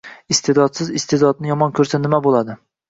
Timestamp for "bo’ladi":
2.29-2.63